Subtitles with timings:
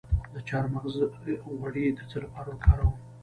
[0.33, 0.95] د چارمغز
[1.45, 2.93] غوړي د څه لپاره وکاروم؟